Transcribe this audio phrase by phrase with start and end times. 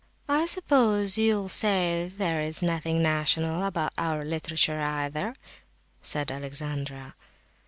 [0.27, 5.35] "I suppose you'll say there is nothing national about our literature either?"
[6.01, 7.13] said Alexandra.